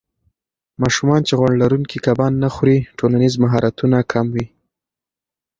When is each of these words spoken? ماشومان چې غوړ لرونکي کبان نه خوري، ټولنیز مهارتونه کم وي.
ماشومان 0.81 1.21
چې 1.27 1.33
غوړ 1.39 1.51
لرونکي 1.63 1.97
کبان 2.07 2.33
نه 2.43 2.49
خوري، 2.53 2.77
ټولنیز 2.97 3.33
مهارتونه 3.43 3.97
کم 4.11 4.25
وي. 4.35 4.45